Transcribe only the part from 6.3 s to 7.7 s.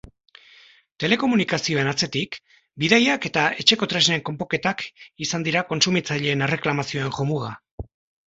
erreklamazioen jomuga.